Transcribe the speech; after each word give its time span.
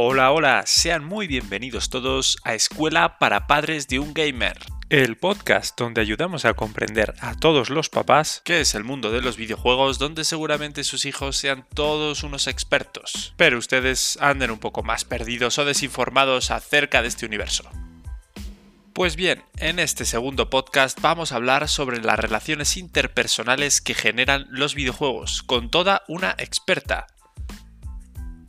Hola, 0.00 0.30
hola, 0.30 0.62
sean 0.64 1.04
muy 1.04 1.26
bienvenidos 1.26 1.90
todos 1.90 2.38
a 2.44 2.54
Escuela 2.54 3.18
para 3.18 3.48
Padres 3.48 3.88
de 3.88 3.98
un 3.98 4.14
Gamer. 4.14 4.56
El 4.90 5.16
podcast 5.16 5.76
donde 5.76 6.00
ayudamos 6.00 6.44
a 6.44 6.54
comprender 6.54 7.14
a 7.18 7.34
todos 7.34 7.68
los 7.68 7.88
papás 7.88 8.40
qué 8.44 8.60
es 8.60 8.76
el 8.76 8.84
mundo 8.84 9.10
de 9.10 9.22
los 9.22 9.36
videojuegos 9.36 9.98
donde 9.98 10.22
seguramente 10.22 10.84
sus 10.84 11.04
hijos 11.04 11.36
sean 11.36 11.66
todos 11.74 12.22
unos 12.22 12.46
expertos, 12.46 13.34
pero 13.36 13.58
ustedes 13.58 14.16
anden 14.20 14.52
un 14.52 14.60
poco 14.60 14.84
más 14.84 15.04
perdidos 15.04 15.58
o 15.58 15.64
desinformados 15.64 16.52
acerca 16.52 17.02
de 17.02 17.08
este 17.08 17.26
universo. 17.26 17.68
Pues 18.92 19.16
bien, 19.16 19.42
en 19.56 19.80
este 19.80 20.04
segundo 20.04 20.48
podcast 20.48 21.00
vamos 21.00 21.32
a 21.32 21.36
hablar 21.36 21.68
sobre 21.68 22.00
las 22.00 22.20
relaciones 22.20 22.76
interpersonales 22.76 23.80
que 23.80 23.94
generan 23.94 24.46
los 24.50 24.76
videojuegos, 24.76 25.42
con 25.42 25.72
toda 25.72 26.04
una 26.06 26.36
experta. 26.38 27.08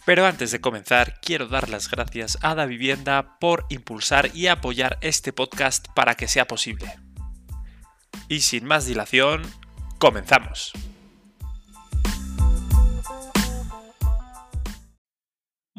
Pero 0.05 0.25
antes 0.25 0.51
de 0.51 0.61
comenzar, 0.61 1.19
quiero 1.21 1.47
dar 1.47 1.69
las 1.69 1.89
gracias 1.89 2.37
a 2.41 2.55
Da 2.55 2.65
Vivienda 2.65 3.37
por 3.39 3.65
impulsar 3.69 4.31
y 4.33 4.47
apoyar 4.47 4.97
este 5.01 5.33
podcast 5.33 5.87
para 5.93 6.15
que 6.15 6.27
sea 6.27 6.47
posible. 6.47 6.97
Y 8.27 8.41
sin 8.41 8.65
más 8.65 8.85
dilación, 8.85 9.41
comenzamos. 9.97 10.73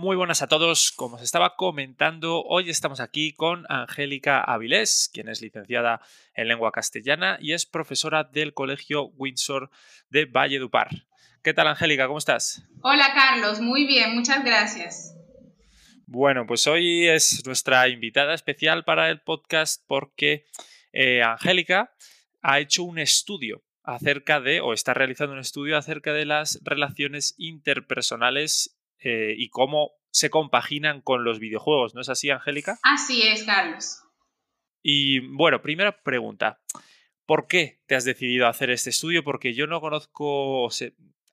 Muy 0.00 0.16
buenas 0.16 0.40
a 0.40 0.46
todos. 0.46 0.92
Como 0.92 1.16
os 1.16 1.22
estaba 1.22 1.56
comentando, 1.56 2.42
hoy 2.42 2.70
estamos 2.70 3.00
aquí 3.00 3.34
con 3.34 3.66
Angélica 3.68 4.40
Avilés, 4.40 5.10
quien 5.12 5.28
es 5.28 5.42
licenciada 5.42 6.00
en 6.32 6.48
lengua 6.48 6.72
castellana 6.72 7.36
y 7.38 7.52
es 7.52 7.66
profesora 7.66 8.24
del 8.24 8.54
Colegio 8.54 9.08
Windsor 9.18 9.70
de 10.08 10.24
Valledupar. 10.24 10.88
¿Qué 11.42 11.52
tal, 11.52 11.66
Angélica? 11.66 12.06
¿Cómo 12.06 12.16
estás? 12.16 12.66
Hola, 12.80 13.12
Carlos. 13.12 13.60
Muy 13.60 13.86
bien, 13.86 14.14
muchas 14.14 14.42
gracias. 14.42 15.14
Bueno, 16.06 16.46
pues 16.46 16.66
hoy 16.66 17.06
es 17.06 17.44
nuestra 17.44 17.86
invitada 17.88 18.32
especial 18.32 18.84
para 18.84 19.10
el 19.10 19.20
podcast 19.20 19.84
porque 19.86 20.46
eh, 20.94 21.22
Angélica 21.22 21.92
ha 22.40 22.58
hecho 22.58 22.84
un 22.84 22.98
estudio 22.98 23.64
acerca 23.82 24.40
de, 24.40 24.62
o 24.62 24.72
está 24.72 24.94
realizando 24.94 25.34
un 25.34 25.40
estudio 25.40 25.76
acerca 25.76 26.14
de 26.14 26.24
las 26.24 26.58
relaciones 26.64 27.34
interpersonales 27.36 28.79
eh, 29.00 29.34
y 29.36 29.48
cómo 29.48 29.92
se 30.10 30.30
compaginan 30.30 31.00
con 31.00 31.24
los 31.24 31.38
videojuegos, 31.38 31.94
¿no 31.94 32.00
es 32.00 32.08
así, 32.08 32.30
Angélica? 32.30 32.78
Así 32.82 33.22
es, 33.22 33.44
Carlos. 33.44 34.02
Y 34.82 35.20
bueno, 35.20 35.62
primera 35.62 36.02
pregunta. 36.02 36.60
¿Por 37.26 37.46
qué 37.46 37.80
te 37.86 37.94
has 37.94 38.04
decidido 38.04 38.48
hacer 38.48 38.70
este 38.70 38.90
estudio? 38.90 39.22
Porque 39.22 39.54
yo 39.54 39.66
no 39.66 39.80
conozco 39.80 40.68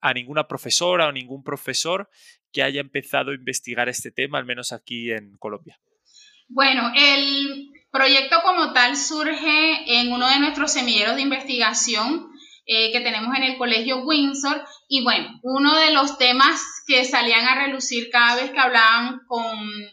a 0.01 0.13
ninguna 0.13 0.47
profesora 0.47 1.07
o 1.07 1.11
ningún 1.11 1.43
profesor 1.43 2.09
que 2.51 2.61
haya 2.61 2.81
empezado 2.81 3.31
a 3.31 3.35
investigar 3.35 3.89
este 3.89 4.11
tema, 4.11 4.37
al 4.37 4.45
menos 4.45 4.71
aquí 4.73 5.11
en 5.11 5.37
Colombia. 5.37 5.79
Bueno, 6.49 6.91
el 6.95 7.71
proyecto 7.91 8.37
como 8.43 8.73
tal 8.73 8.95
surge 8.95 9.99
en 9.99 10.11
uno 10.11 10.29
de 10.29 10.39
nuestros 10.39 10.71
semilleros 10.71 11.15
de 11.15 11.23
investigación 11.23 12.29
eh, 12.69 12.91
que 12.91 12.99
tenemos 12.99 13.33
en 13.37 13.43
el 13.43 13.57
Colegio 13.57 14.03
Windsor. 14.03 14.61
Y 14.89 15.01
bueno, 15.01 15.39
uno 15.41 15.73
de 15.77 15.91
los 15.91 16.17
temas 16.17 16.61
que 16.85 17.05
salían 17.05 17.45
a 17.45 17.55
relucir 17.65 18.09
cada 18.11 18.35
vez 18.35 18.51
que 18.51 18.59
hablaban 18.59 19.21
con, 19.25 19.45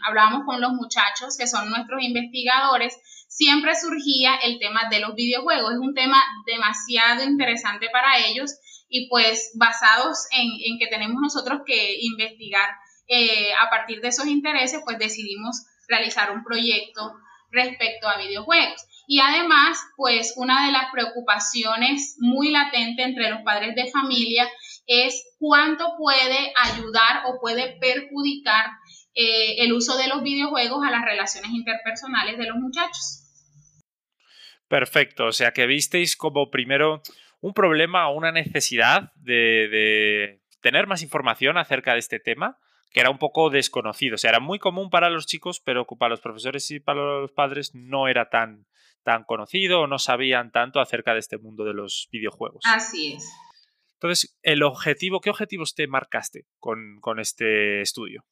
hablábamos 0.04 0.42
con 0.44 0.60
los 0.60 0.72
muchachos, 0.72 1.36
que 1.38 1.46
son 1.46 1.70
nuestros 1.70 2.02
investigadores, 2.02 2.98
siempre 3.28 3.76
surgía 3.76 4.34
el 4.42 4.58
tema 4.58 4.88
de 4.90 4.98
los 4.98 5.14
videojuegos. 5.14 5.72
Es 5.72 5.78
un 5.78 5.94
tema 5.94 6.20
demasiado 6.46 7.22
interesante 7.22 7.88
para 7.92 8.18
ellos 8.26 8.50
y 8.88 9.08
pues 9.08 9.52
basados 9.54 10.26
en, 10.32 10.78
que 10.78 10.88
tenemos 10.88 11.20
nosotros 11.22 11.60
que 11.64 11.96
investigar 12.00 12.70
eh, 13.06 13.52
a 13.54 13.70
partir 13.70 14.00
de 14.00 14.08
esos 14.08 14.26
intereses, 14.26 14.80
pues 14.84 14.98
decidimos 14.98 15.64
realizar 15.86 16.32
un 16.32 16.42
proyecto 16.42 17.12
respecto 17.52 18.08
a 18.08 18.18
videojuegos. 18.18 18.84
Y 19.06 19.20
además, 19.20 19.78
pues 19.96 20.34
una 20.36 20.66
de 20.66 20.72
las 20.72 20.90
preocupaciones 20.92 22.16
muy 22.18 22.50
latente 22.50 23.02
entre 23.02 23.30
los 23.30 23.42
padres 23.42 23.74
de 23.74 23.90
familia 23.90 24.48
es 24.86 25.24
cuánto 25.38 25.94
puede 25.98 26.52
ayudar 26.56 27.24
o 27.26 27.40
puede 27.40 27.76
perjudicar 27.78 28.66
eh, 29.14 29.62
el 29.64 29.72
uso 29.72 29.96
de 29.96 30.08
los 30.08 30.22
videojuegos 30.22 30.84
a 30.86 30.90
las 30.90 31.04
relaciones 31.04 31.50
interpersonales 31.52 32.38
de 32.38 32.46
los 32.46 32.56
muchachos. 32.56 33.20
Perfecto, 34.68 35.26
o 35.26 35.32
sea 35.32 35.52
que 35.52 35.66
visteis 35.66 36.16
como 36.16 36.50
primero 36.50 37.02
un 37.40 37.52
problema 37.52 38.08
o 38.08 38.16
una 38.16 38.32
necesidad 38.32 39.12
de, 39.16 39.68
de 39.68 40.40
tener 40.60 40.86
más 40.86 41.02
información 41.02 41.58
acerca 41.58 41.92
de 41.92 41.98
este 41.98 42.18
tema 42.18 42.58
que 42.94 43.00
era 43.00 43.10
un 43.10 43.18
poco 43.18 43.50
desconocido. 43.50 44.14
O 44.14 44.18
sea, 44.18 44.30
era 44.30 44.40
muy 44.40 44.60
común 44.60 44.88
para 44.88 45.10
los 45.10 45.26
chicos, 45.26 45.60
pero 45.60 45.84
para 45.84 46.10
los 46.10 46.20
profesores 46.20 46.70
y 46.70 46.78
para 46.78 47.20
los 47.20 47.32
padres 47.32 47.74
no 47.74 48.06
era 48.06 48.30
tan, 48.30 48.66
tan 49.04 49.24
conocido 49.24 49.82
o 49.82 49.86
no 49.86 49.98
sabían 49.98 50.50
tanto 50.50 50.80
acerca 50.80 51.12
de 51.12 51.20
este 51.20 51.38
mundo 51.38 51.64
de 51.64 51.74
los 51.74 52.08
videojuegos. 52.10 52.62
Así 52.66 53.14
es. 53.14 53.30
Entonces, 54.00 54.36
el 54.42 54.62
objetivo, 54.62 55.20
¿qué 55.20 55.30
objetivos 55.30 55.74
te 55.74 55.86
marcaste 55.86 56.46
con, 56.58 56.98
con 57.00 57.20
este 57.20 57.80
estudio? 57.80 58.24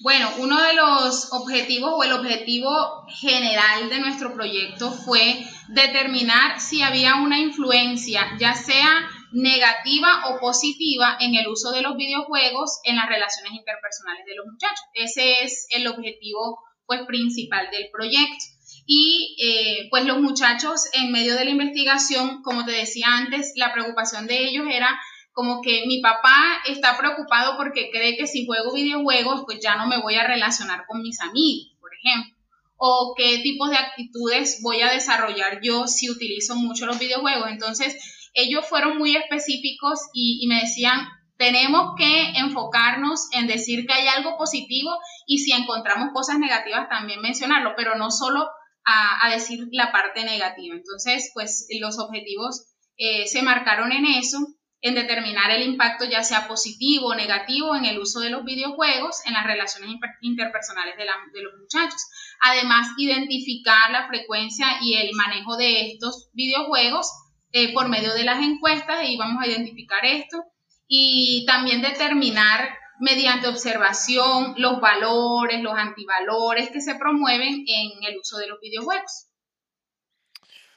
Bueno, 0.00 0.30
uno 0.38 0.60
de 0.62 0.74
los 0.74 1.32
objetivos 1.32 1.90
o 1.94 2.04
el 2.04 2.12
objetivo 2.12 2.70
general 3.08 3.88
de 3.88 3.98
nuestro 3.98 4.34
proyecto 4.34 4.90
fue 4.90 5.42
determinar 5.68 6.60
si 6.60 6.82
había 6.82 7.16
una 7.16 7.38
influencia, 7.38 8.36
ya 8.38 8.54
sea 8.54 9.08
negativa 9.32 10.28
o 10.28 10.38
positiva 10.38 11.16
en 11.18 11.34
el 11.34 11.48
uso 11.48 11.70
de 11.70 11.82
los 11.82 11.96
videojuegos 11.96 12.80
en 12.84 12.96
las 12.96 13.08
relaciones 13.08 13.52
interpersonales 13.52 14.26
de 14.26 14.34
los 14.36 14.46
muchachos. 14.46 14.84
Ese 14.92 15.42
es 15.44 15.66
el 15.70 15.86
objetivo 15.86 16.58
pues, 16.84 17.00
principal 17.06 17.70
del 17.70 17.88
proyecto. 17.90 18.55
Y 18.86 19.36
eh, 19.42 19.88
pues 19.90 20.04
los 20.04 20.20
muchachos 20.20 20.84
en 20.92 21.10
medio 21.10 21.34
de 21.34 21.44
la 21.44 21.50
investigación, 21.50 22.42
como 22.42 22.64
te 22.64 22.72
decía 22.72 23.06
antes, 23.08 23.52
la 23.56 23.72
preocupación 23.72 24.26
de 24.26 24.46
ellos 24.46 24.66
era 24.70 24.98
como 25.32 25.60
que 25.60 25.84
mi 25.86 26.00
papá 26.00 26.62
está 26.66 26.96
preocupado 26.96 27.58
porque 27.58 27.90
cree 27.90 28.16
que 28.16 28.26
si 28.26 28.46
juego 28.46 28.72
videojuegos, 28.72 29.42
pues 29.44 29.58
ya 29.60 29.76
no 29.76 29.86
me 29.86 30.00
voy 30.00 30.14
a 30.14 30.26
relacionar 30.26 30.86
con 30.86 31.02
mis 31.02 31.20
amigos, 31.20 31.76
por 31.78 31.90
ejemplo. 31.94 32.34
O 32.78 33.14
qué 33.14 33.40
tipos 33.42 33.68
de 33.68 33.76
actitudes 33.76 34.60
voy 34.62 34.80
a 34.80 34.90
desarrollar 34.90 35.60
yo 35.62 35.88
si 35.88 36.08
utilizo 36.08 36.54
mucho 36.54 36.86
los 36.86 36.98
videojuegos. 36.98 37.50
Entonces, 37.50 37.96
ellos 38.32 38.66
fueron 38.66 38.96
muy 38.96 39.16
específicos 39.16 39.98
y, 40.14 40.46
me 40.48 40.60
decían, 40.60 41.06
tenemos 41.36 41.94
que 41.98 42.30
enfocarnos 42.38 43.28
en 43.32 43.46
decir 43.46 43.86
que 43.86 43.92
hay 43.92 44.08
algo 44.08 44.38
positivo 44.38 44.90
y 45.26 45.38
si 45.38 45.52
encontramos 45.52 46.10
cosas 46.14 46.38
negativas 46.38 46.88
también 46.88 47.20
mencionarlo, 47.20 47.74
pero 47.76 47.96
no 47.96 48.10
solo 48.10 48.48
a, 48.86 49.28
decir 49.30 49.66
la 49.72 49.90
parte 49.90 50.24
negativa. 50.24 50.76
Entonces, 50.76 51.30
pues 51.34 51.66
los 51.80 51.98
objetivos 51.98 52.66
eh, 52.96 53.26
se 53.26 53.42
marcaron 53.42 53.92
en 53.92 54.06
eso, 54.06 54.38
en 54.80 54.94
determinar 54.94 55.50
el 55.50 55.62
impacto 55.62 56.04
ya 56.04 56.22
sea 56.22 56.46
positivo 56.46 57.08
o 57.08 57.14
negativo 57.14 57.74
en 57.74 57.84
el 57.84 57.98
uso 57.98 58.20
de 58.20 58.30
los 58.30 58.44
videojuegos 58.44 59.16
en 59.26 59.32
las 59.32 59.44
relaciones 59.44 59.90
interpersonales 60.20 60.96
de, 60.96 61.04
de 61.32 61.42
los 61.42 61.54
muchachos. 61.58 62.00
Además, 62.40 62.88
identificar 62.96 63.90
la 63.90 64.06
frecuencia 64.06 64.66
y 64.80 64.94
el 64.94 65.10
manejo 65.14 65.56
de 65.56 65.92
estos 65.92 66.30
videojuegos 66.32 67.10
eh, 67.52 67.72
por 67.72 67.88
medio 67.88 68.14
de 68.14 68.24
las 68.24 68.40
encuestas 68.40 69.08
y 69.08 69.16
vamos 69.16 69.42
a 69.42 69.48
identificar 69.48 70.04
esto 70.04 70.44
y 70.86 71.44
también 71.46 71.82
determinar 71.82 72.78
mediante 73.00 73.48
observación 73.48 74.54
los 74.56 74.80
valores, 74.80 75.62
los 75.62 75.74
antivalores 75.74 76.70
que 76.70 76.80
se 76.80 76.94
promueven 76.96 77.64
en 77.66 78.04
el 78.04 78.18
uso 78.18 78.38
de 78.38 78.48
los 78.48 78.60
videojuegos. 78.60 79.28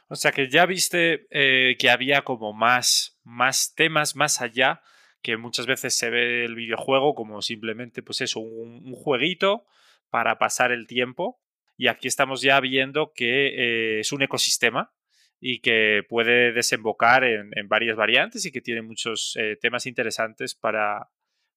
O 0.08 0.16
sea 0.16 0.32
que 0.32 0.50
ya 0.50 0.66
viste 0.66 1.28
eh, 1.30 1.78
que 1.78 1.90
había 1.90 2.24
como 2.24 2.52
más, 2.52 3.20
más 3.24 3.74
temas 3.76 4.16
más 4.16 4.42
allá, 4.42 4.82
que 5.22 5.38
muchas 5.38 5.68
veces 5.68 5.96
se 5.96 6.10
ve 6.10 6.46
el 6.46 6.56
videojuego 6.56 7.14
como 7.14 7.42
simplemente 7.42 8.02
pues 8.02 8.22
eso, 8.22 8.40
un, 8.40 8.92
jueguito 8.94 9.66
para 10.10 10.40
pasar 10.40 10.72
el 10.72 10.88
tiempo. 10.88 11.40
Y 11.78 11.88
aquí 11.88 12.08
estamos 12.08 12.42
ya 12.42 12.60
viendo 12.60 13.14
que 13.14 13.48
eh, 13.48 14.00
es 14.00 14.12
un 14.12 14.24
ecosistema 14.24 14.92
y 15.40 15.60
que 15.60 16.02
puede 16.10 16.52
desembocar 16.52 17.24
en, 17.24 17.52
varias 17.68 17.96
variantes 17.96 18.46
y 18.46 18.52
que 18.52 18.62
tiene 18.62 18.82
muchos 18.82 19.38
eh, 19.40 19.58
temas 19.62 19.86
interesantes 19.86 20.56
para, 20.56 21.10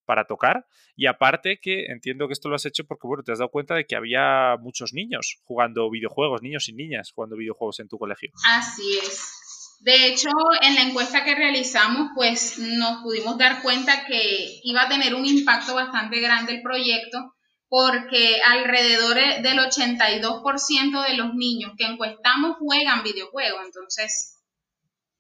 para 0.05 0.27
tocar. 0.27 0.67
Y 0.97 1.07
aparte 1.07 1.59
que 1.61 1.87
entiendo 1.87 2.27
que 2.27 2.33
esto 2.33 2.49
lo 2.49 2.57
has 2.57 2.67
hecho 2.67 2.85
porque, 2.85 3.07
bueno, 3.07 3.23
te 3.23 3.33
has 3.33 3.39
dado 3.39 3.51
cuenta 3.51 3.75
de 3.75 3.87
que 3.87 3.97
había 3.97 4.57
muchos 4.61 4.93
niños 4.93 5.41
jugando 5.45 5.91
videojuegos, 5.91 6.43
niños 6.43 6.69
y 6.69 6.75
niñas 6.75 7.13
jugando 7.15 7.37
videojuegos 7.37 7.81
en 7.81 7.89
tu 7.89 7.99
colegio. 7.99 8.31
Así 8.49 8.99
es. 8.99 9.79
De 9.81 10.07
hecho, 10.07 10.29
en 10.61 10.77
la 10.77 10.83
encuesta 10.83 11.25
que 11.25 11.35
realizamos, 11.35 12.11
pues 12.15 12.59
nos 12.59 13.03
pudimos 13.03 13.37
dar 13.37 13.63
cuenta 13.63 14.05
que 14.07 14.61
iba 14.63 14.83
a 14.83 14.89
tener 14.89 15.15
un 15.15 15.27
impacto 15.27 15.75
bastante 15.75 16.21
grande 16.21 16.55
el 16.55 16.63
proyecto 16.63 17.35
porque 17.69 18.39
alrededor 18.45 19.17
del 19.43 19.59
82% 19.59 21.09
de 21.09 21.17
los 21.17 21.35
niños 21.35 21.73
que 21.77 21.87
encuestamos 21.87 22.59
juegan 22.59 23.03
videojuegos, 23.03 23.65
entonces 23.65 24.45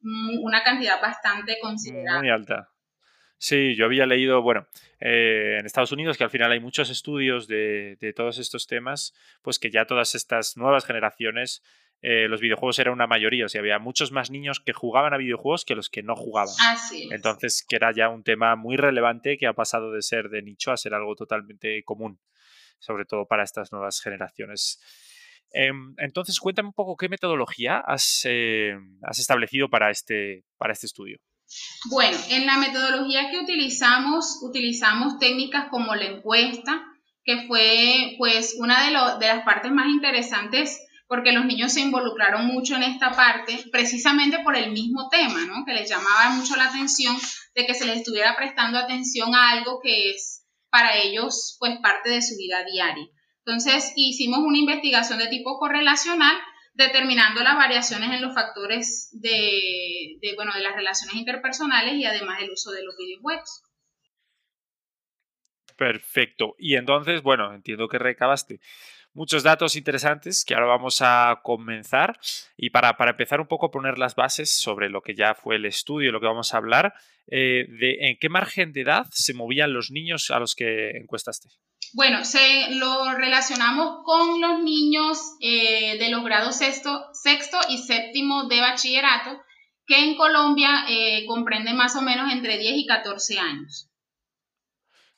una 0.02 0.62
cantidad 0.62 1.00
bastante 1.00 1.56
considerable. 1.60 2.20
Muy 2.20 2.30
alta. 2.30 2.71
Sí, 3.42 3.74
yo 3.74 3.86
había 3.86 4.06
leído, 4.06 4.40
bueno, 4.40 4.68
eh, 5.00 5.56
en 5.58 5.66
Estados 5.66 5.90
Unidos, 5.90 6.16
que 6.16 6.22
al 6.22 6.30
final 6.30 6.52
hay 6.52 6.60
muchos 6.60 6.90
estudios 6.90 7.48
de, 7.48 8.14
todos 8.14 8.38
estos 8.38 8.68
temas, 8.68 9.14
pues 9.42 9.58
que 9.58 9.68
ya 9.68 9.84
todas 9.84 10.14
estas 10.14 10.56
nuevas 10.56 10.84
generaciones, 10.84 11.60
eh, 12.02 12.28
los 12.28 12.40
videojuegos 12.40 12.78
eran 12.78 12.94
una 12.94 13.08
mayoría, 13.08 13.46
o 13.46 13.48
sea, 13.48 13.60
había 13.60 13.80
muchos 13.80 14.12
más 14.12 14.30
niños 14.30 14.60
que 14.60 14.72
jugaban 14.72 15.12
a 15.12 15.16
videojuegos 15.16 15.64
que 15.64 15.74
los 15.74 15.90
que 15.90 16.04
no 16.04 16.14
jugaban. 16.14 16.54
Así 16.68 17.08
Entonces, 17.10 17.66
que 17.68 17.74
era 17.74 17.92
ya 17.92 18.10
un 18.10 18.22
tema 18.22 18.54
muy 18.54 18.76
relevante 18.76 19.36
que 19.36 19.48
ha 19.48 19.54
pasado 19.54 19.90
de 19.90 20.02
ser 20.02 20.28
de 20.28 20.42
nicho 20.42 20.70
a 20.70 20.76
ser 20.76 20.94
algo 20.94 21.16
totalmente 21.16 21.82
común, 21.82 22.20
sobre 22.78 23.06
todo 23.06 23.26
para 23.26 23.42
estas 23.42 23.72
nuevas 23.72 24.00
generaciones. 24.00 24.80
Em, 25.50 25.96
entonces, 25.98 26.38
cuéntame 26.38 26.68
un 26.68 26.74
poco 26.74 26.96
qué 26.96 27.08
metodología 27.08 27.78
has, 27.78 28.20
eh, 28.24 28.78
has 29.02 29.18
establecido 29.18 29.68
para 29.68 29.90
este, 29.90 30.44
para 30.58 30.74
este 30.74 30.86
estudio. 30.86 31.18
Bueno, 31.90 32.16
en 32.28 32.46
la 32.46 32.58
metodología 32.58 33.30
que 33.30 33.40
utilizamos, 33.40 34.38
utilizamos 34.42 35.18
técnicas 35.18 35.68
como 35.70 35.94
la 35.94 36.04
encuesta, 36.04 36.82
que 37.24 37.46
fue 37.46 38.14
pues 38.18 38.56
una 38.58 38.82
de, 38.82 38.90
de 39.24 39.32
las 39.32 39.44
partes 39.44 39.72
más 39.72 39.86
interesantes 39.88 40.80
porque 41.12 41.32
los 41.32 41.44
niños 41.44 41.74
se 41.74 41.80
involucraron 41.80 42.46
mucho 42.46 42.74
en 42.74 42.84
esta 42.84 43.12
parte, 43.12 43.64
precisamente 43.70 44.38
por 44.38 44.56
el 44.56 44.72
mismo 44.72 45.10
tema, 45.10 45.44
¿no? 45.44 45.62
Que 45.66 45.74
les 45.74 45.90
llamaba 45.90 46.30
mucho 46.30 46.56
la 46.56 46.68
atención 46.70 47.14
de 47.54 47.66
que 47.66 47.74
se 47.74 47.84
les 47.84 47.98
estuviera 47.98 48.34
prestando 48.34 48.78
atención 48.78 49.34
a 49.34 49.50
algo 49.50 49.78
que 49.82 50.08
es 50.08 50.46
para 50.70 50.96
ellos, 50.96 51.58
pues, 51.60 51.78
parte 51.82 52.08
de 52.08 52.22
su 52.22 52.34
vida 52.38 52.64
diaria. 52.64 53.06
Entonces, 53.44 53.92
hicimos 53.94 54.38
una 54.38 54.56
investigación 54.56 55.18
de 55.18 55.26
tipo 55.26 55.58
correlacional 55.58 56.34
determinando 56.74 57.42
las 57.42 57.56
variaciones 57.56 58.10
en 58.10 58.22
los 58.22 58.34
factores 58.34 59.10
de, 59.12 60.18
bueno, 60.36 60.52
de 60.54 60.60
las 60.60 60.74
relaciones 60.74 61.16
interpersonales 61.16 61.94
y 61.94 62.04
además 62.04 62.40
el 62.40 62.50
uso 62.50 62.70
de 62.72 62.82
los 62.82 62.96
videojuegos. 62.96 63.62
Perfecto. 65.76 66.54
Y 66.58 66.76
entonces, 66.76 67.22
bueno, 67.22 67.52
entiendo 67.52 67.88
que 67.88 67.98
recabaste 67.98 68.60
muchos 69.14 69.42
datos 69.42 69.76
interesantes 69.76 70.44
que 70.44 70.54
ahora 70.54 70.66
vamos 70.66 71.00
a 71.02 71.40
comenzar. 71.42 72.18
Y 72.56 72.70
para, 72.70 72.96
empezar 72.98 73.40
un 73.40 73.48
poco 73.48 73.66
a 73.66 73.70
poner 73.70 73.98
las 73.98 74.14
bases 74.14 74.50
sobre 74.50 74.88
lo 74.88 75.02
que 75.02 75.14
ya 75.14 75.34
fue 75.34 75.56
el 75.56 75.66
estudio, 75.66 76.12
lo 76.12 76.20
que 76.20 76.26
vamos 76.26 76.54
a 76.54 76.58
hablar, 76.58 76.94
eh, 77.26 77.66
de 77.68 78.08
en 78.08 78.18
qué 78.18 78.28
margen 78.28 78.72
de 78.72 78.82
edad 78.82 79.06
se 79.10 79.34
movían 79.34 79.72
los 79.72 79.90
niños 79.90 80.30
a 80.30 80.38
los 80.38 80.54
que 80.54 80.90
encuestaste. 80.96 81.48
Bueno, 81.94 82.24
se 82.24 82.70
lo 82.70 83.12
relacionamos 83.14 84.02
con 84.04 84.40
los 84.40 84.62
niños 84.62 85.18
eh, 85.40 85.98
de 85.98 86.08
los 86.10 86.24
grados 86.24 86.56
sexto, 86.56 87.06
sexto 87.12 87.58
y 87.68 87.78
séptimo 87.78 88.48
de 88.48 88.60
bachillerato, 88.60 89.42
que 89.86 90.04
en 90.04 90.16
Colombia 90.16 90.84
eh, 90.88 91.26
comprenden 91.26 91.76
más 91.76 91.94
o 91.96 92.02
menos 92.02 92.32
entre 92.32 92.56
10 92.56 92.76
y 92.76 92.86
14 92.86 93.38
años. 93.38 93.88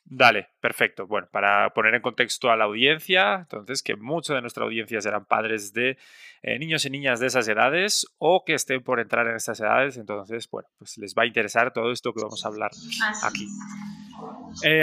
Dale, 0.06 0.48
perfecto. 0.60 1.06
Bueno, 1.06 1.28
para 1.32 1.72
poner 1.72 1.94
en 1.94 2.02
contexto 2.02 2.50
a 2.50 2.56
la 2.56 2.64
audiencia, 2.64 3.36
entonces 3.36 3.82
que 3.82 3.96
muchos 3.96 4.34
de 4.34 4.42
nuestra 4.42 4.64
audiencia 4.64 5.00
serán 5.00 5.24
padres 5.24 5.72
de 5.72 5.96
eh, 6.42 6.58
niños 6.58 6.84
y 6.84 6.90
niñas 6.90 7.20
de 7.20 7.28
esas 7.28 7.48
edades 7.48 8.06
o 8.18 8.44
que 8.44 8.54
estén 8.54 8.82
por 8.82 9.00
entrar 9.00 9.26
en 9.26 9.36
esas 9.36 9.60
edades, 9.60 9.96
entonces, 9.96 10.48
bueno, 10.50 10.68
pues 10.76 10.98
les 10.98 11.14
va 11.14 11.22
a 11.22 11.26
interesar 11.26 11.72
todo 11.72 11.90
esto 11.90 12.12
que 12.12 12.22
vamos 12.22 12.44
a 12.44 12.48
hablar 12.48 12.70
aquí. 13.22 13.46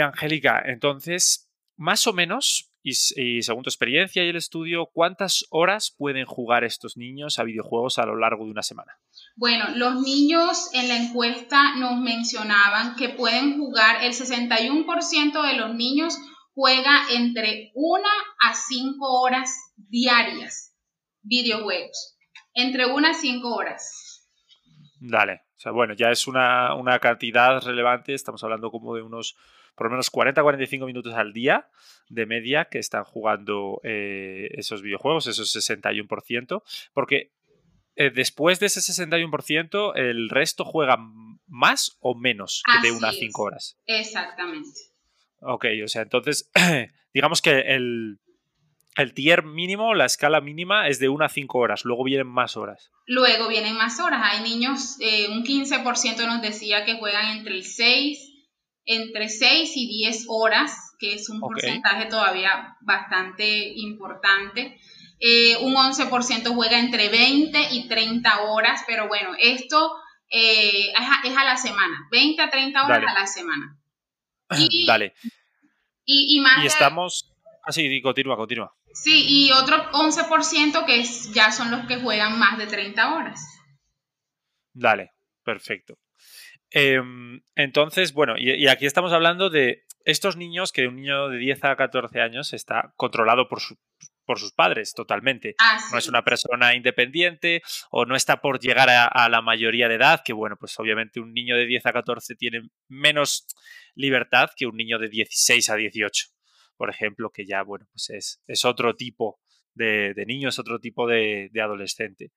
Angélica, 0.02 0.60
entonces, 0.66 1.51
más 1.82 2.06
o 2.06 2.12
menos, 2.12 2.70
y, 2.84 3.42
según 3.42 3.64
tu 3.64 3.70
experiencia 3.70 4.24
y 4.24 4.28
el 4.28 4.36
estudio, 4.36 4.86
¿cuántas 4.92 5.46
horas 5.50 5.94
pueden 5.96 6.26
jugar 6.26 6.62
estos 6.62 6.96
niños 6.96 7.38
a 7.38 7.44
videojuegos 7.44 7.98
a 7.98 8.06
lo 8.06 8.16
largo 8.16 8.44
de 8.44 8.52
una 8.52 8.62
semana? 8.62 8.98
Bueno, 9.36 9.66
los 9.74 10.00
niños 10.00 10.70
en 10.74 10.88
la 10.88 10.96
encuesta 10.96 11.76
nos 11.76 12.00
mencionaban 12.00 12.94
que 12.96 13.08
pueden 13.08 13.58
jugar, 13.58 14.04
el 14.04 14.12
61% 14.12 15.46
de 15.46 15.56
los 15.56 15.74
niños 15.74 16.16
juega 16.54 17.06
entre 17.10 17.72
una 17.74 18.10
a 18.40 18.54
cinco 18.54 19.20
horas 19.20 19.50
diarias 19.76 20.76
videojuegos. 21.22 22.16
Entre 22.54 22.86
una 22.86 23.10
a 23.10 23.14
cinco 23.14 23.54
horas. 23.54 24.28
Dale. 25.00 25.42
O 25.56 25.60
sea, 25.62 25.72
bueno, 25.72 25.94
ya 25.94 26.10
es 26.10 26.26
una, 26.26 26.74
una 26.74 26.98
cantidad 26.98 27.60
relevante. 27.60 28.14
Estamos 28.14 28.42
hablando 28.44 28.70
como 28.70 28.94
de 28.94 29.02
unos 29.02 29.36
por 29.74 29.86
lo 29.86 29.92
menos 29.92 30.12
40-45 30.12 30.86
minutos 30.86 31.14
al 31.14 31.32
día 31.32 31.68
de 32.08 32.26
media 32.26 32.66
que 32.66 32.78
están 32.78 33.04
jugando 33.04 33.80
eh, 33.84 34.48
esos 34.52 34.82
videojuegos, 34.82 35.26
esos 35.26 35.54
61%, 35.54 36.62
porque 36.92 37.32
eh, 37.96 38.10
después 38.10 38.60
de 38.60 38.66
ese 38.66 38.80
61%, 38.80 39.92
el 39.96 40.28
resto 40.28 40.64
juega 40.64 40.98
más 41.46 41.96
o 42.00 42.14
menos 42.14 42.62
que 42.64 42.86
de 42.86 42.94
una 42.94 43.08
a 43.08 43.12
5 43.12 43.42
horas. 43.42 43.78
Exactamente. 43.86 44.80
Ok, 45.40 45.66
o 45.84 45.88
sea, 45.88 46.02
entonces, 46.02 46.50
digamos 47.14 47.42
que 47.42 47.60
el, 47.74 48.18
el 48.96 49.14
tier 49.14 49.44
mínimo, 49.44 49.94
la 49.94 50.06
escala 50.06 50.40
mínima 50.40 50.88
es 50.88 50.98
de 50.98 51.08
1 51.08 51.24
a 51.24 51.28
5 51.28 51.58
horas, 51.58 51.84
luego 51.84 52.04
vienen 52.04 52.28
más 52.28 52.56
horas. 52.56 52.90
Luego 53.06 53.48
vienen 53.48 53.74
más 53.76 53.98
horas. 54.00 54.20
Hay 54.22 54.42
niños, 54.42 54.96
eh, 55.00 55.28
un 55.28 55.44
15% 55.44 56.26
nos 56.26 56.40
decía 56.40 56.84
que 56.84 56.98
juegan 56.98 57.36
entre 57.36 57.54
el 57.54 57.64
6 57.64 58.31
entre 58.84 59.28
6 59.28 59.72
y 59.76 59.86
10 59.86 60.26
horas, 60.28 60.94
que 60.98 61.14
es 61.14 61.28
un 61.28 61.40
porcentaje 61.40 62.06
todavía 62.06 62.76
bastante 62.80 63.72
importante. 63.76 64.78
Eh, 65.20 65.56
un 65.60 65.74
11% 65.74 66.52
juega 66.54 66.78
entre 66.78 67.08
20 67.08 67.68
y 67.72 67.88
30 67.88 68.42
horas, 68.42 68.82
pero 68.86 69.06
bueno, 69.06 69.30
esto 69.38 69.92
eh, 70.28 70.90
es, 70.90 71.36
a, 71.36 71.44
la 71.44 71.56
semana, 71.56 72.08
20 72.10 72.42
a 72.42 72.50
30 72.50 72.84
horas 72.84 73.04
a 73.06 73.20
la 73.20 73.26
semana. 73.26 73.78
Y, 74.58 74.84
Dale. 74.84 75.14
Y, 76.04 76.38
más 76.40 76.62
y 76.62 76.66
estamos... 76.66 77.32
Así, 77.64 77.86
ah, 77.86 78.02
continúa, 78.02 78.36
continúa. 78.36 78.74
Sí, 78.92 79.24
y 79.26 79.52
otro 79.52 79.90
11% 79.92 80.84
que 80.84 81.04
ya 81.32 81.52
son 81.52 81.70
los 81.70 81.86
que 81.86 81.96
juegan 81.96 82.38
más 82.38 82.58
de 82.58 82.66
30 82.66 83.14
horas. 83.14 83.40
Dale, 84.74 85.12
perfecto. 85.42 85.98
Em, 86.72 87.42
entonces, 87.54 88.12
bueno, 88.12 88.34
y, 88.38 88.66
aquí 88.68 88.86
estamos 88.86 89.12
hablando 89.12 89.50
de 89.50 89.84
estos 90.04 90.36
niños 90.36 90.72
que 90.72 90.88
un 90.88 90.96
niño 90.96 91.28
de 91.28 91.38
10 91.38 91.64
a 91.64 91.76
14 91.76 92.20
años 92.20 92.52
está 92.54 92.94
controlado 92.96 93.46
por, 93.48 93.60
por 94.24 94.38
sus 94.38 94.52
padres 94.52 94.94
totalmente. 94.94 95.54
Ah, 95.58 95.78
no 95.92 95.98
es 95.98 96.08
una 96.08 96.24
persona 96.24 96.74
independiente 96.74 97.62
o 97.90 98.06
no 98.06 98.16
está 98.16 98.40
por 98.40 98.58
llegar 98.58 98.88
a, 98.90 99.28
la 99.28 99.42
mayoría 99.42 99.88
de 99.88 99.96
edad, 99.96 100.22
que 100.24 100.32
bueno, 100.32 100.56
pues 100.56 100.78
obviamente 100.78 101.20
un 101.20 101.34
niño 101.34 101.56
de 101.56 101.66
10 101.66 101.86
a 101.86 101.92
14 101.92 102.34
tiene 102.36 102.62
menos 102.88 103.46
libertad 103.94 104.50
que 104.56 104.66
un 104.66 104.76
niño 104.76 104.98
de 104.98 105.08
16 105.08 105.68
a 105.68 105.76
18, 105.76 106.28
por 106.76 106.88
ejemplo, 106.88 107.30
que 107.30 107.44
ya, 107.44 107.62
bueno, 107.62 107.86
pues 107.92 108.08
es, 108.10 108.40
es 108.46 108.64
otro 108.64 108.96
tipo 108.96 109.40
de, 109.74 110.24
niños, 110.26 110.58
otro 110.58 110.78
tipo 110.78 111.06
de, 111.06 111.50
adolescente. 111.62 112.32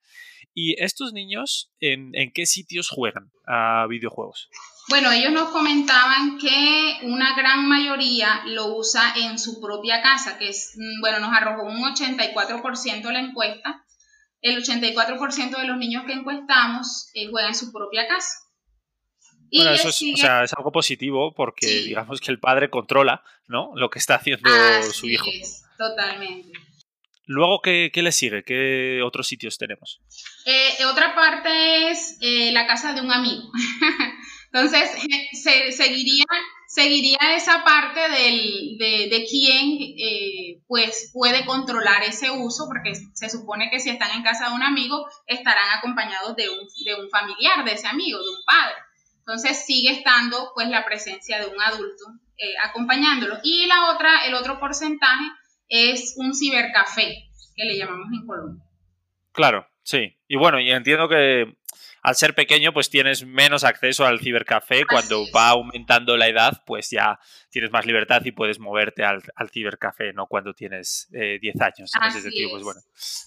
¿Y 0.54 0.82
estos 0.82 1.14
niños 1.14 1.72
en, 1.80 2.12
qué 2.34 2.46
sitios 2.46 2.90
juegan 2.90 3.32
a 3.46 3.86
videojuegos? 3.88 4.50
Bueno, 4.88 5.12
ellos 5.12 5.32
nos 5.32 5.50
comentaban 5.50 6.38
que 6.38 7.00
una 7.04 7.36
gran 7.36 7.68
mayoría 7.68 8.44
lo 8.46 8.76
usa 8.76 9.14
en 9.18 9.40
su 9.40 9.60
propia 9.60 10.02
casa, 10.02 10.38
que 10.38 10.50
es, 10.50 10.74
mm, 10.78 11.02
bueno, 11.02 11.20
nos 11.20 11.34
arrojó 11.34 11.64
un 11.64 11.84
84% 11.84 13.12
la 13.12 13.20
encuesta. 13.20 13.84
El 14.42 14.62
84% 14.62 15.58
de 15.58 15.66
los 15.66 15.78
niños 15.78 16.04
que 16.06 16.14
encuestamos 16.14 17.10
eh, 17.16 17.28
juegan 17.32 17.50
en 17.50 17.56
su 17.56 17.72
propia 17.72 18.08
casa. 18.08 18.30
bueno, 19.52 19.72
eso 19.72 19.90
es, 19.90 20.54
algo 20.54 20.72
positivo 20.72 21.34
porque 21.34 21.66
digamos 21.66 22.20
que 22.20 22.32
el 22.32 22.40
padre 22.40 22.70
controla 22.70 23.24
¿no? 23.48 23.72
lo 23.76 23.90
que 23.90 23.98
está 23.98 24.16
haciendo 24.16 24.50
su 24.92 25.08
hijo. 25.08 25.26
totalmente. 25.78 26.75
Luego, 27.28 27.62
¿qué, 27.62 27.92
le 27.96 28.12
sigue? 28.12 28.44
¿Qué 28.44 29.02
otros 29.04 29.28
sitios 29.28 29.58
tenemos? 29.58 30.00
Eh, 30.46 30.86
otra 30.86 31.16
parte 31.16 31.90
es 31.90 32.18
eh, 32.22 32.52
la 32.52 32.68
casa 32.68 32.94
de 32.94 33.02
un 33.02 33.12
amigo. 33.12 33.50
Entonces, 34.54 34.90
se, 35.44 35.72
seguiría, 35.72 36.26
seguiría 36.68 37.18
esa 37.36 37.64
parte 37.64 38.00
del, 38.00 38.78
de, 38.78 39.10
de 39.10 39.26
quién 39.30 39.78
eh, 39.98 40.62
pues 40.68 41.10
puede 41.14 41.46
controlar 41.46 42.04
ese 42.04 42.30
uso, 42.30 42.68
porque 42.68 42.94
se 42.94 43.30
supone 43.30 43.70
que 43.72 43.80
si 43.80 43.90
están 43.90 44.12
en 44.12 44.24
casa 44.24 44.50
de 44.50 44.56
un 44.56 44.64
amigo, 44.64 45.08
estarán 45.26 45.78
acompañados 45.78 46.36
de 46.36 46.50
un, 46.50 46.60
de 46.86 46.96
un 46.96 47.10
familiar 47.10 47.66
de 47.66 47.74
ese 47.74 47.88
amigo, 47.88 48.20
de 48.20 48.30
un 48.30 48.46
padre. 48.46 48.76
Entonces 49.20 49.66
sigue 49.66 49.90
estando 49.90 50.52
pues 50.54 50.68
la 50.70 50.86
presencia 50.86 51.40
de 51.40 51.48
un 51.48 51.60
adulto 51.60 52.06
acompañándolo. 52.62 53.40
Y 53.44 53.66
la 53.66 53.90
otra, 53.90 54.26
el 54.28 54.36
otro 54.36 54.60
porcentaje 54.60 55.24
es 55.70 56.16
un 56.18 56.34
cibercafé, 56.34 57.30
que 57.56 57.66
le 57.66 57.78
llamamos 57.78 58.08
en 58.14 58.28
Colombia. 58.28 58.64
Claro, 59.32 59.68
sí. 59.84 60.18
Y 60.28 60.38
bueno, 60.38 60.60
y 60.60 60.72
entiendo 60.72 61.08
que 61.10 61.58
al 62.06 62.16
ser 62.16 62.36
pequeño, 62.36 62.72
pues 62.72 62.92
tienes 62.92 63.26
menos 63.26 63.64
acceso 63.64 64.06
al 64.06 64.20
cibercafé. 64.20 64.86
Cuando 64.86 65.26
va 65.36 65.50
aumentando 65.50 66.16
la 66.18 66.28
edad, 66.28 66.62
pues 66.64 66.92
ya 66.92 67.20
tienes 67.50 67.72
más 67.72 67.88
libertad 67.88 68.22
y 68.26 68.32
puedes 68.32 68.60
moverte 68.60 69.04
al, 69.04 69.24
cibercafé, 69.52 70.14
¿no? 70.14 70.28
Cuando 70.28 70.54
tienes 70.54 71.08
10 71.10 71.42
eh, 71.44 71.52
años. 71.62 71.92
En 72.00 72.08
ese 72.08 72.22
sentido, 72.22 72.52
pues 72.52 72.62
bueno, 72.62 72.80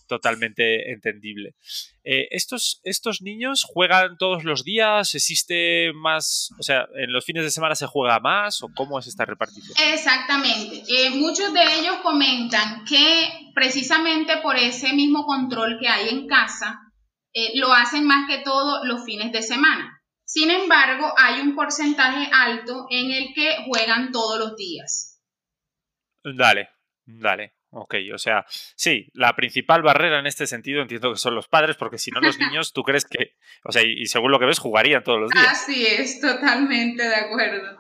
totalmente 0.07 0.93
entendible. 0.93 1.57
Eh, 2.05 2.29
estos, 2.31 2.81
¿Estos 2.85 3.21
niños 3.21 3.65
juegan 3.65 4.17
todos 4.17 4.45
los 4.45 4.63
días? 4.63 5.13
¿Existe 5.17 5.93
más? 5.93 6.51
O 6.61 6.63
sea, 6.63 6.87
¿en 6.95 7.13
los 7.13 7.25
fines 7.25 7.43
de 7.43 7.51
semana 7.51 7.75
se 7.75 7.89
juega 7.89 8.21
más? 8.21 8.63
¿O 8.63 8.69
cómo 8.77 9.01
es 9.01 9.09
esta 9.09 9.25
repartición? 9.25 9.77
Exactamente. 9.93 10.85
Eh, 10.89 11.11
muchos 11.11 11.53
de 11.53 11.65
ellos 11.81 11.97
comentan 12.05 12.85
que 12.85 13.51
precisamente 13.57 14.37
por 14.37 14.57
ese 14.57 14.93
mismo 14.93 15.25
control 15.25 15.79
que 15.81 15.89
hay 15.89 16.11
en 16.11 16.29
casa, 16.29 16.88
eh, 17.33 17.53
lo 17.55 17.73
hacen 17.73 18.05
más 18.05 18.29
que 18.29 18.43
todo 18.43 18.85
los 18.85 19.05
fines 19.05 19.33
de 19.33 19.43
semana. 19.43 20.03
Sin 20.25 20.51
embargo, 20.51 21.13
hay 21.17 21.41
un 21.41 21.55
porcentaje 21.55 22.29
alto 22.33 22.87
en 22.91 23.11
el 23.11 23.33
que 23.35 23.65
juegan 23.67 24.13
todos 24.13 24.39
los 24.39 24.57
días. 24.57 25.23
Dale, 26.23 26.69
dale. 27.07 27.55
Ok, 27.71 27.97
o 28.15 28.19
sea, 28.19 28.47
sí, 28.49 29.11
la 29.13 29.37
principal 29.37 29.83
barrera 29.83 30.19
en 30.19 30.27
este 30.27 30.47
sentido 30.47 30.81
entiendo 30.81 31.13
que 31.13 31.19
son 31.19 31.35
los 31.35 31.49
padres, 31.49 31.77
porque 31.77 31.99
si 31.99 32.11
no 32.11 32.21
los 32.21 32.39
niños, 32.39 32.73
tú 32.73 32.83
crees 32.83 33.05
que, 33.05 33.37
o 33.65 33.73
sea, 33.73 33.83
y, 33.83 34.07
según 34.07 34.33
lo 34.33 34.39
que 34.39 34.47
ves, 34.47 34.59
jugarían 34.59 35.05
todos 35.05 35.21
los 35.21 35.31
días. 35.31 35.47
Así 35.49 35.87
es, 35.87 36.21
totalmente 36.21 37.03
de 37.07 37.15
acuerdo. 37.15 37.79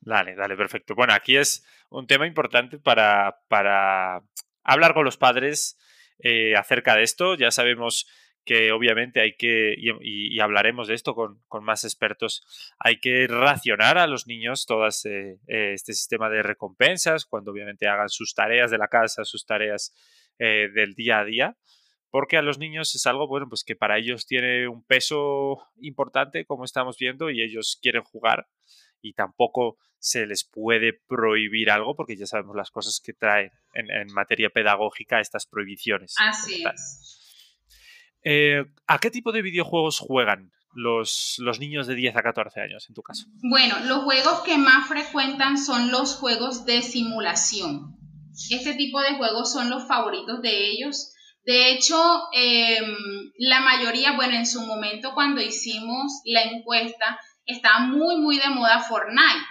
Dale, 0.00 0.34
dale, 0.34 0.56
perfecto. 0.56 0.94
Bueno, 0.94 1.14
aquí 1.14 1.36
es 1.36 1.64
un 1.90 2.06
tema 2.06 2.26
importante 2.26 2.78
para, 2.78 3.38
para 3.48 4.22
hablar 4.62 4.94
con 4.94 5.04
los 5.04 5.16
padres 5.16 5.78
eh, 6.18 6.56
acerca 6.56 6.96
de 6.96 7.02
esto. 7.02 7.34
Ya 7.36 7.50
sabemos 7.50 8.08
que 8.44 8.72
obviamente 8.72 9.20
hay 9.20 9.34
que, 9.36 9.74
y, 9.76 10.38
hablaremos 10.40 10.88
de 10.88 10.94
esto 10.94 11.14
con, 11.14 11.40
más 11.62 11.84
expertos, 11.84 12.44
hay 12.78 12.98
que 12.98 13.26
racionar 13.28 13.98
a 13.98 14.06
los 14.06 14.26
niños 14.26 14.66
todo 14.66 14.86
eh, 15.04 15.38
este 15.46 15.92
sistema 15.92 16.28
de 16.28 16.42
recompensas, 16.42 17.24
cuando 17.24 17.52
obviamente 17.52 17.86
hagan 17.86 18.08
sus 18.08 18.34
tareas 18.34 18.70
de 18.70 18.78
la 18.78 18.88
casa, 18.88 19.24
sus 19.24 19.46
tareas 19.46 19.94
eh, 20.38 20.68
del 20.74 20.94
día 20.94 21.20
a 21.20 21.24
día, 21.24 21.56
porque 22.10 22.36
a 22.36 22.42
los 22.42 22.58
niños 22.58 22.94
es 22.94 23.06
algo, 23.06 23.26
bueno, 23.26 23.48
pues 23.48 23.64
que 23.64 23.76
para 23.76 23.98
ellos 23.98 24.26
tiene 24.26 24.68
un 24.68 24.84
peso 24.84 25.68
importante, 25.80 26.44
como 26.44 26.64
estamos 26.64 26.98
viendo, 26.98 27.30
y 27.30 27.42
ellos 27.42 27.78
quieren 27.80 28.02
jugar 28.02 28.48
y 29.02 29.14
tampoco 29.14 29.78
se 29.98 30.26
les 30.26 30.44
puede 30.44 30.92
prohibir 31.06 31.70
algo 31.70 31.94
porque 31.94 32.16
ya 32.16 32.26
sabemos 32.26 32.56
las 32.56 32.70
cosas 32.70 33.00
que 33.04 33.12
traen 33.12 33.50
en, 33.74 34.12
materia 34.12 34.50
pedagógica 34.50 35.20
estas 35.20 35.46
prohibiciones. 35.46 36.14
Así 36.18 36.64
es. 36.64 37.21
Eh, 38.24 38.64
¿A 38.86 38.98
qué 38.98 39.10
tipo 39.10 39.32
de 39.32 39.42
videojuegos 39.42 39.98
juegan 39.98 40.52
los, 40.74 41.36
los, 41.38 41.58
niños 41.58 41.86
de 41.86 41.94
10 41.94 42.16
a 42.16 42.22
14 42.22 42.60
años 42.60 42.86
en 42.88 42.94
tu 42.94 43.02
caso? 43.02 43.26
Bueno, 43.42 43.76
los 43.84 44.04
juegos 44.04 44.40
que 44.40 44.58
más 44.58 44.88
frecuentan 44.88 45.58
son 45.58 45.90
los 45.90 46.16
juegos 46.16 46.64
de 46.64 46.82
simulación. 46.82 47.96
Este 48.50 48.74
tipo 48.74 49.00
de 49.00 49.16
juegos 49.16 49.52
son 49.52 49.68
los 49.68 49.86
favoritos 49.86 50.40
de 50.40 50.70
ellos. 50.70 51.12
De 51.44 51.72
hecho, 51.72 51.96
em, 52.32 53.32
la 53.38 53.60
mayoría, 53.60 54.12
bueno, 54.12 54.34
en 54.34 54.46
su 54.46 54.62
momento 54.62 55.12
cuando 55.14 55.42
hicimos 55.42 56.20
la 56.24 56.42
encuesta, 56.44 57.18
estaba 57.44 57.80
muy, 57.80 58.16
muy 58.16 58.38
de 58.38 58.48
moda 58.48 58.80
Fortnite. 58.80 59.46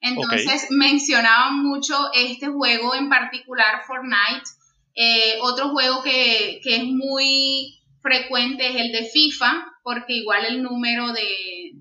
Entonces 0.00 0.68
mencionaban 0.70 1.62
mucho 1.62 2.10
este 2.14 2.46
juego 2.46 2.94
en 2.94 3.08
particular, 3.08 3.82
Fortnite. 3.86 4.48
Eh, 4.94 5.38
otro 5.42 5.68
juego 5.70 6.02
que, 6.02 6.60
que 6.62 6.76
es 6.76 6.84
muy 6.84 7.77
frecuente 8.00 8.68
es 8.68 8.76
el 8.76 8.92
de 8.92 9.04
FIFA, 9.04 9.66
porque 9.82 10.14
igual 10.14 10.44
el 10.46 10.62
número 10.62 11.12
de, 11.12 11.72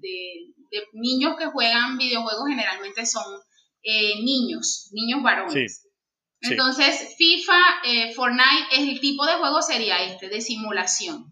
niños 0.93 1.36
que 1.38 1.47
juegan 1.47 1.97
videojuegos 1.97 2.50
generalmente 2.50 3.05
son 3.05 3.24
eh, 3.83 4.21
niños, 4.21 4.89
niños 4.93 5.24
varones. 5.24 5.88
Entonces, 6.41 7.15
FIFA, 7.17 7.62
eh, 7.86 8.13
Fortnite, 8.13 8.75
el 8.77 9.00
tipo 9.00 9.25
de 9.25 9.33
juego 9.33 9.62
sería 9.62 10.03
este, 10.03 10.29
de 10.29 10.41
simulación. 10.41 11.25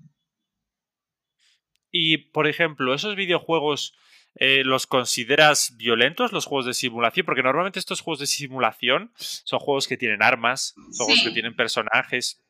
Y, 1.91 2.17
por 2.17 2.47
ejemplo, 2.47 2.93
esos 2.93 3.15
videojuegos 3.15 3.93
eh, 4.37 4.63
los 4.65 4.85
consideras 4.85 5.77
violentos, 5.77 6.33
los 6.33 6.45
juegos 6.45 6.65
de 6.65 6.73
simulación? 6.73 7.25
Porque 7.25 7.41
normalmente 7.41 7.79
estos 7.79 8.01
juegos 8.01 8.19
de 8.19 8.27
simulación 8.27 9.13
son 9.15 9.59
juegos 9.59 9.87
que 9.87 9.95
tienen 9.95 10.21
armas, 10.21 10.73
son 10.91 11.05
juegos 11.05 11.23
que 11.23 11.31
tienen 11.31 11.55
personajes 11.55 12.43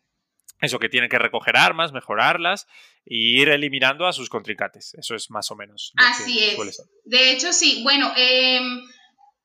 eso 0.61 0.79
que 0.79 0.89
tienen 0.89 1.09
que 1.09 1.19
recoger 1.19 1.57
armas, 1.57 1.91
mejorarlas 1.91 2.67
e 3.05 3.15
ir 3.15 3.49
eliminando 3.49 4.07
a 4.07 4.13
sus 4.13 4.29
contrincantes. 4.29 4.93
Eso 4.95 5.15
es 5.15 5.29
más 5.29 5.51
o 5.51 5.55
menos. 5.55 5.93
Así 5.97 6.43
es. 6.43 6.57
De 7.03 7.31
hecho, 7.31 7.53
sí. 7.53 7.81
Bueno, 7.83 8.11
em, 8.15 8.81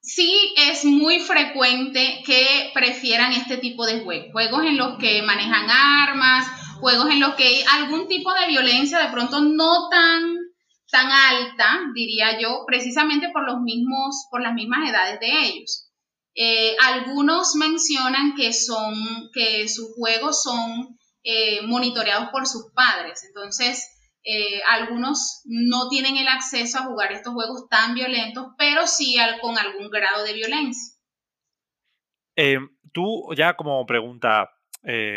sí 0.01 0.55
es 0.57 0.85
muy 0.85 1.21
frecuente 1.21 2.23
que 2.25 2.71
prefieran 2.73 3.33
este 3.33 3.59
tipo 3.59 3.87
de 3.87 4.01
juegos. 4.01 4.33
Juegos 4.33 4.65
en 4.65 4.77
los 4.77 4.99
que 4.99 5.23
manejan 5.23 5.69
armas, 5.69 6.47
juegos 6.81 7.11
en 7.11 7.21
los 7.21 7.35
que 7.35 7.45
hay 7.45 7.65
algún 7.73 8.09
tipo 8.09 8.33
de 8.35 8.47
violencia 8.47 8.99
de 8.99 9.13
pronto 9.13 9.41
no 9.41 9.89
tan 9.91 10.37
tan 10.91 11.11
alta, 11.11 11.81
diría 11.95 12.39
yo, 12.41 12.65
precisamente 12.67 13.31
por 13.33 13.47
los 13.47 13.61
mismos, 13.61 14.27
por 14.31 14.43
las 14.43 14.55
mismas 14.55 14.91
edades 14.91 15.21
de 15.21 15.47
ellos. 15.47 15.89
Eh, 16.35 16.77
algunos 16.81 17.55
mencionan 17.55 18.35
que 18.35 18.53
son, 18.53 18.95
que 19.33 19.69
sus 19.69 19.95
juegos 19.95 20.43
son 20.43 20.99
eh, 21.23 21.63
monitoreados 21.67 22.31
por 22.31 22.47
sus 22.47 22.73
padres. 22.73 23.25
Entonces, 23.25 23.89
eh, 24.25 24.61
algunos 24.69 25.43
no 25.45 25.89
tienen 25.89 26.17
el 26.17 26.29
acceso 26.29 26.79
a 26.79 26.85
jugar 26.85 27.13
estos 27.13 27.33
juegos 27.33 27.69
tan 27.69 27.95
violentos, 27.95 28.49
pero 28.59 28.87
sí 28.87 29.17
con 29.41 29.59
algún 29.59 29.91
grado 29.91 30.25
de 30.25 30.35
violencia. 30.35 30.97
Eh, 32.37 32.59
tú, 32.93 33.29
ya 33.37 33.55
como 33.55 33.85
pregunta, 33.87 34.51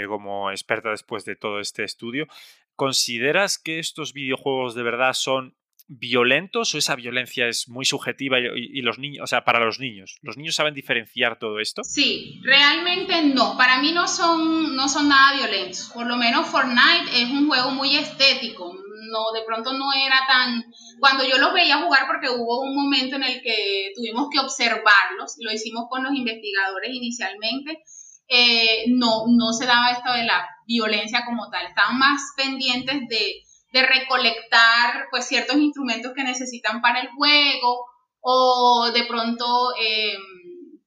como 0.09 0.51
experta 0.51 0.89
después 0.89 1.23
de 1.23 1.37
todo 1.37 1.61
este 1.61 1.85
estudio, 1.85 2.27
¿consideras 2.75 3.57
que 3.57 3.79
estos 3.79 4.11
videojuegos 4.11 4.75
de 4.75 4.83
verdad 4.83 5.13
son 5.13 5.55
violentos 5.99 6.73
o 6.73 6.77
esa 6.77 6.95
violencia 6.95 7.47
es 7.47 7.69
muy 7.69 7.85
subjetiva 7.85 8.37
y, 8.39 8.81
los 8.81 8.99
niños, 8.99 9.23
o 9.23 9.27
sea, 9.27 9.43
para 9.43 9.63
los 9.63 9.79
niños, 9.79 10.17
¿los 10.21 10.37
niños 10.37 10.55
saben 10.55 10.73
diferenciar 10.73 11.37
todo 11.39 11.59
esto? 11.59 11.83
Sí, 11.83 12.39
realmente 12.43 13.21
no, 13.23 13.55
para 13.57 13.81
mí 13.81 13.91
no 13.91 14.07
son, 14.07 14.75
no 14.75 14.89
son 14.89 15.09
nada 15.09 15.37
violentos, 15.37 15.91
por 15.93 16.07
lo 16.07 16.17
menos 16.17 16.47
Fortnite 16.47 17.21
es 17.21 17.29
un 17.29 17.47
juego 17.47 17.71
muy 17.71 17.95
estético, 17.95 18.73
no, 18.73 19.31
de 19.33 19.45
pronto 19.45 19.73
no 19.73 19.93
era 19.93 20.21
tan, 20.27 20.65
cuando 20.99 21.23
yo 21.27 21.37
los 21.37 21.53
veía 21.53 21.81
jugar 21.83 22.07
porque 22.07 22.29
hubo 22.29 22.61
un 22.61 22.75
momento 22.75 23.15
en 23.17 23.23
el 23.23 23.41
que 23.41 23.91
tuvimos 23.95 24.29
que 24.31 24.39
observarlos, 24.39 25.35
lo 25.39 25.51
hicimos 25.51 25.85
con 25.89 26.03
los 26.03 26.13
investigadores 26.13 26.91
inicialmente, 26.91 27.83
eh, 28.27 28.85
no, 28.87 29.25
no 29.27 29.53
se 29.53 29.65
daba 29.65 29.91
esto 29.91 30.11
de 30.13 30.23
la 30.23 30.47
violencia 30.65 31.23
como 31.25 31.49
tal, 31.49 31.67
estaban 31.67 31.99
más 31.99 32.21
pendientes 32.35 33.07
de 33.09 33.43
de 33.73 33.81
recolectar 33.81 35.07
pues 35.09 35.27
ciertos 35.27 35.57
instrumentos 35.57 36.13
que 36.15 36.23
necesitan 36.23 36.79
para 36.81 37.01
el 37.01 37.09
juego 37.09 37.87
o 38.21 38.91
de 38.93 39.03
pronto 39.05 39.73
em, 39.77 40.21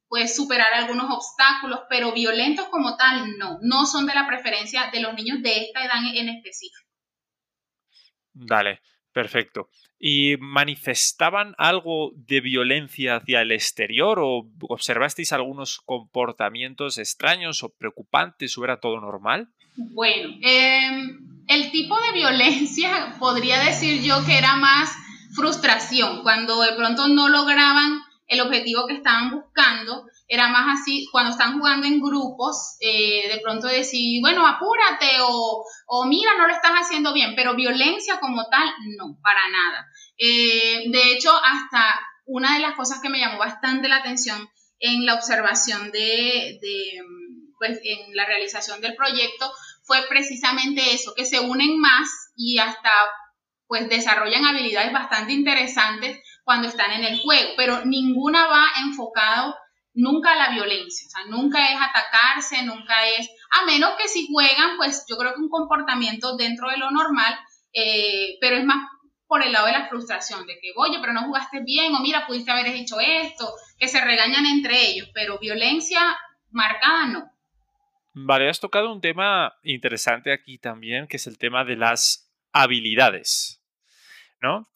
pues 0.08 0.36
superar 0.36 0.72
algunos 0.72 1.06
obstáculos, 1.10 1.80
pero 1.90 2.12
violentos 2.12 2.68
como 2.68 2.96
tal 2.96 3.36
no, 3.38 3.58
no 3.60 3.86
son 3.86 4.06
de 4.06 4.14
la 4.14 4.26
preferencia 4.26 4.88
de 4.92 5.00
los 5.00 5.14
niños 5.14 5.42
de 5.42 5.64
esta 5.64 5.84
edad 5.84 6.00
en 6.14 6.28
específico. 6.28 6.88
Dale, 8.32 8.80
perfecto. 9.12 9.68
¿Y 9.98 10.36
manifestaban 10.38 11.54
algo 11.58 12.12
de 12.14 12.40
violencia 12.40 13.16
hacia 13.16 13.40
el 13.40 13.50
exterior 13.50 14.20
o 14.20 14.48
observasteis 14.68 15.32
algunos 15.32 15.80
comportamientos 15.80 16.98
extraños 16.98 17.64
o 17.64 17.74
preocupantes 17.76 18.56
o 18.56 18.64
era 18.64 18.78
todo 18.78 19.00
normal? 19.00 19.48
Bueno, 19.76 20.38
em, 20.42 21.25
el 21.48 21.70
tipo 21.70 21.96
de 22.00 22.12
violencia 22.12 23.14
podría 23.18 23.60
decir 23.60 24.02
yo 24.02 24.24
que 24.24 24.38
era 24.38 24.56
más 24.56 24.90
frustración, 25.34 26.22
cuando 26.22 26.60
de 26.62 26.72
pronto 26.72 27.08
no 27.08 27.28
lograban 27.28 28.00
el 28.26 28.40
objetivo 28.40 28.86
que 28.86 28.94
estaban 28.94 29.30
buscando, 29.30 30.06
era 30.26 30.48
más 30.48 30.80
así, 30.80 31.06
cuando 31.12 31.30
están 31.30 31.58
jugando 31.58 31.86
en 31.86 32.00
grupos, 32.00 32.76
eh, 32.80 33.28
de 33.32 33.40
pronto 33.40 33.68
decir, 33.68 34.20
bueno, 34.20 34.44
apúrate 34.46 35.06
o, 35.20 36.04
mira, 36.06 36.32
no 36.36 36.48
lo 36.48 36.52
estás 36.52 36.72
haciendo 36.72 37.12
bien, 37.12 37.34
pero 37.36 37.54
violencia 37.54 38.18
como 38.18 38.44
tal, 38.48 38.68
no, 38.96 39.18
para 39.22 39.42
nada. 39.48 39.86
Eh, 40.18 40.90
de 40.90 41.12
hecho, 41.12 41.30
hasta 41.36 42.00
una 42.24 42.54
de 42.54 42.60
las 42.60 42.74
cosas 42.74 43.00
que 43.00 43.08
me 43.08 43.20
llamó 43.20 43.38
bastante 43.38 43.88
la 43.88 43.98
atención 43.98 44.50
en 44.80 45.06
la 45.06 45.14
observación 45.14 45.92
de, 45.92 46.58
de 46.60 47.02
pues, 47.58 47.78
en 47.84 48.16
la 48.16 48.26
realización 48.26 48.80
del 48.80 48.96
proyecto 48.96 49.52
fue 49.86 49.98
precisamente 50.08 50.92
eso, 50.92 51.14
que 51.14 51.24
se 51.24 51.40
unen 51.40 51.78
más 51.78 52.08
y 52.36 52.58
hasta 52.58 52.90
pues 53.66 53.88
desarrollan 53.88 54.44
habilidades 54.44 54.92
bastante 54.92 55.32
interesantes 55.32 56.20
cuando 56.44 56.68
están 56.68 56.92
en 56.92 57.04
el 57.04 57.18
juego, 57.18 57.50
pero 57.56 57.84
ninguna 57.84 58.46
va 58.46 58.64
enfocado 58.84 59.56
nunca 59.94 60.32
a 60.32 60.36
la 60.36 60.50
violencia, 60.50 61.06
o 61.08 61.10
sea, 61.10 61.24
nunca 61.30 61.72
es 61.72 61.78
atacarse, 61.80 62.62
nunca 62.64 63.08
es, 63.08 63.28
a 63.50 63.64
menos 63.64 63.94
que 63.98 64.08
si 64.08 64.28
juegan, 64.30 64.76
pues 64.76 65.04
yo 65.08 65.16
creo 65.16 65.32
que 65.34 65.40
un 65.40 65.48
comportamiento 65.48 66.36
dentro 66.36 66.68
de 66.68 66.76
lo 66.76 66.90
normal, 66.90 67.34
eh, 67.72 68.36
pero 68.40 68.56
es 68.56 68.64
más 68.64 68.86
por 69.26 69.42
el 69.42 69.52
lado 69.52 69.66
de 69.66 69.72
la 69.72 69.88
frustración, 69.88 70.46
de 70.46 70.54
que, 70.60 70.72
oye, 70.76 70.98
pero 71.00 71.12
no 71.12 71.24
jugaste 71.24 71.60
bien, 71.64 71.94
o 71.94 72.00
mira, 72.00 72.26
pudiste 72.26 72.50
haber 72.50 72.72
dicho 72.72 73.00
esto, 73.00 73.52
que 73.78 73.88
se 73.88 74.00
regañan 74.00 74.46
entre 74.46 74.86
ellos, 74.86 75.08
pero 75.12 75.38
violencia 75.38 76.16
marcada 76.50 77.06
no. 77.06 77.35
Vale, 78.18 78.48
has 78.48 78.60
tocado 78.60 78.90
un 78.90 79.02
tema 79.02 79.58
interesante 79.62 80.32
aquí 80.32 80.56
también, 80.56 81.06
que 81.06 81.18
es 81.18 81.26
el 81.26 81.36
tema 81.36 81.66
de 81.66 81.76
las 81.76 82.32
habilidades, 82.50 83.62
¿no? 84.40 84.66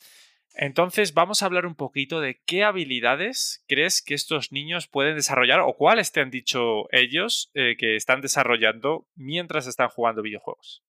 Entonces 0.53 1.15
vamos 1.15 1.43
a 1.43 1.47
hablar 1.47 1.65
un 1.65 1.75
poquito 1.75 2.21
de 2.21 2.43
qué 2.45 2.65
habilidades 2.65 3.65
crees 3.67 4.03
que 4.03 4.13
estos 4.13 4.53
niños 4.53 4.89
pueden 4.89 5.17
desarrollar 5.17 5.61
o 5.61 5.75
cuáles 5.75 6.13
te 6.13 6.21
han 6.21 6.31
dicho 6.31 6.85
ellos 6.93 7.51
eh, 7.55 7.77
que 7.79 7.97
están 7.97 8.21
desarrollando 8.21 9.09
mientras 9.15 9.67
están 9.67 9.89
jugando 9.89 10.21
videojuegos. 10.21 10.83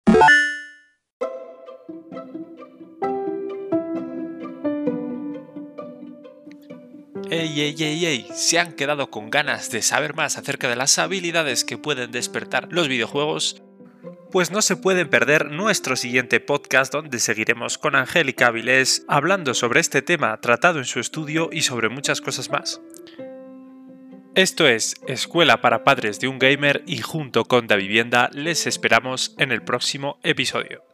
Ey, 7.30 7.60
ey, 7.60 7.76
ey, 7.78 8.06
ey, 8.06 8.28
¿se 8.34 8.58
han 8.58 8.72
quedado 8.72 9.10
con 9.10 9.30
ganas 9.30 9.70
de 9.70 9.82
saber 9.82 10.14
más 10.14 10.38
acerca 10.38 10.68
de 10.68 10.76
las 10.76 10.98
habilidades 10.98 11.64
que 11.64 11.76
pueden 11.76 12.10
despertar 12.10 12.68
los 12.70 12.88
videojuegos? 12.88 13.62
Pues 14.32 14.50
no 14.50 14.62
se 14.62 14.76
pueden 14.76 15.10
perder 15.10 15.50
nuestro 15.50 15.96
siguiente 15.96 16.40
podcast 16.40 16.92
donde 16.92 17.18
seguiremos 17.18 17.76
con 17.76 17.96
Angélica 17.96 18.46
Avilés 18.46 19.04
hablando 19.08 19.52
sobre 19.52 19.80
este 19.80 20.00
tema 20.00 20.40
tratado 20.40 20.78
en 20.78 20.86
su 20.86 21.00
estudio 21.00 21.50
y 21.52 21.62
sobre 21.62 21.90
muchas 21.90 22.20
cosas 22.22 22.50
más. 22.50 22.80
Esto 24.34 24.66
es 24.66 24.94
Escuela 25.06 25.60
para 25.60 25.84
Padres 25.84 26.20
de 26.20 26.28
un 26.28 26.38
Gamer 26.38 26.82
y 26.86 26.98
junto 26.98 27.44
con 27.44 27.66
Da 27.66 27.76
Vivienda 27.76 28.30
les 28.32 28.66
esperamos 28.66 29.34
en 29.38 29.52
el 29.52 29.62
próximo 29.62 30.18
episodio. 30.22 30.87